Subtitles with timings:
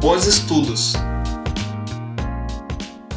[0.00, 0.94] Bons estudos!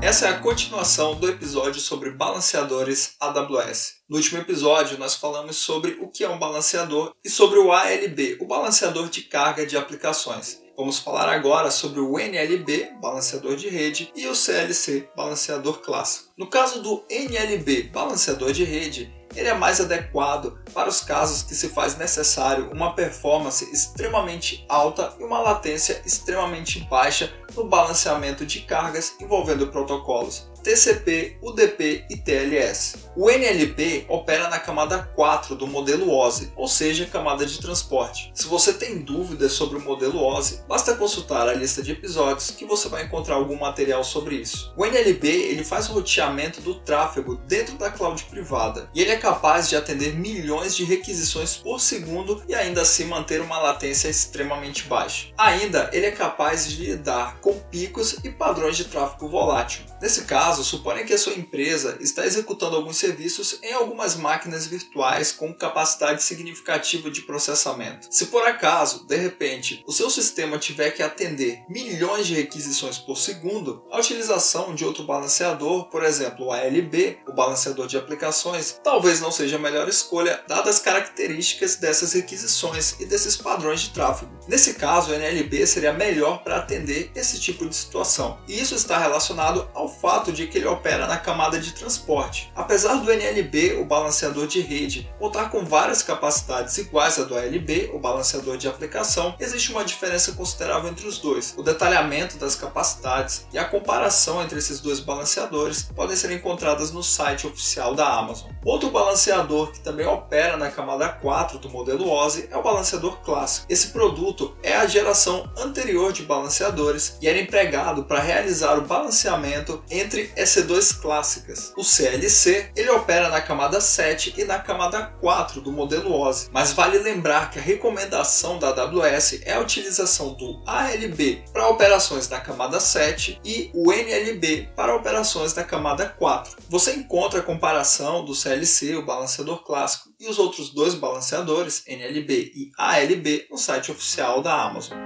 [0.00, 3.94] Essa é a continuação do episódio sobre balanceadores AWS.
[4.08, 8.38] No último episódio, nós falamos sobre o que é um balanceador e sobre o ALB,
[8.40, 10.62] o balanceador de carga de aplicações.
[10.76, 16.32] Vamos falar agora sobre o NLB, balanceador de rede, e o CLC, balanceador clássico.
[16.38, 21.54] No caso do NLB, balanceador de rede, ele é mais adequado para os casos que
[21.54, 28.60] se faz necessário uma performance extremamente alta e uma latência extremamente baixa no balanceamento de
[28.60, 33.08] cargas envolvendo protocolos TCP, UDP e TLS.
[33.16, 38.30] O NLP opera na camada 4 do modelo OSI, ou seja, camada de transporte.
[38.34, 42.64] Se você tem dúvidas sobre o modelo OSI, basta consultar a lista de episódios que
[42.64, 44.72] você vai encontrar algum material sobre isso.
[44.76, 49.16] O NLP ele faz o roteamento do tráfego dentro da cloud privada e ele é
[49.16, 54.84] capaz de atender milhões de requisições por segundo e ainda assim manter uma latência extremamente
[54.84, 55.28] baixa.
[55.36, 59.84] Ainda ele é capaz de lidar com picos e padrões de tráfego volátil.
[60.00, 65.30] Nesse caso, suponha que a sua empresa está executando alguns serviços em algumas máquinas virtuais
[65.30, 68.08] com capacidade significativa de processamento.
[68.10, 73.18] Se por acaso, de repente, o seu sistema tiver que atender milhões de requisições por
[73.18, 79.20] segundo, a utilização de outro balanceador, por exemplo, o ALB, o balanceador de aplicações, talvez
[79.20, 84.30] não seja a melhor escolha dadas as características dessas requisições e desses padrões de tráfego.
[84.46, 88.38] Nesse caso, o NLB seria melhor para atender esse tipo de situação.
[88.46, 92.52] E isso está relacionado ao fato de que ele opera na camada de transporte.
[92.54, 97.90] Apesar do NLB, o balanceador de rede, contar com várias capacidades iguais à do ALB,
[97.92, 101.54] o balanceador de aplicação, existe uma diferença considerável entre os dois.
[101.56, 107.02] O detalhamento das capacidades e a comparação entre esses dois balanceadores podem ser encontradas no
[107.02, 108.50] site oficial da Amazon.
[108.64, 113.66] Outro balanceador que também opera na camada 4 do modelo OSI é o balanceador clássico.
[113.68, 119.82] Esse produto é a geração anterior de balanceadores e era empregado para realizar o balanceamento
[119.90, 121.72] entre EC2 clássicas.
[121.76, 126.72] O CLC ele opera na camada 7 e na camada 4 do modelo OSI, mas
[126.72, 132.40] vale lembrar que a recomendação da AWS é a utilização do ALB para operações na
[132.40, 136.56] camada 7 e o NLB para operações na camada 4.
[136.68, 142.52] Você encontra a comparação do CLC, o balanceador clássico, e os outros dois balanceadores, NLB
[142.54, 144.98] e ALB, no site oficial da Amazon.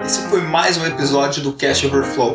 [0.00, 2.34] Esse foi mais um episódio do Cash Overflow.